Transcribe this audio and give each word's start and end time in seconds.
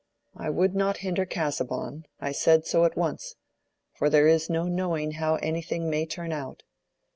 I 0.35 0.49
would 0.49 0.73
not 0.73 0.97
hinder 1.05 1.27
Casaubon; 1.27 2.07
I 2.19 2.31
said 2.31 2.65
so 2.65 2.85
at 2.85 2.97
once; 2.97 3.35
for 3.93 4.09
there 4.09 4.27
is 4.27 4.49
no 4.49 4.63
knowing 4.67 5.11
how 5.11 5.35
anything 5.35 5.91
may 5.91 6.07
turn 6.07 6.31
out. 6.31 6.63